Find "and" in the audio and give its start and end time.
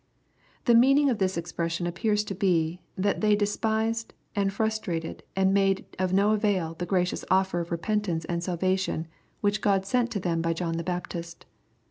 4.35-4.51, 5.35-5.53, 8.25-8.43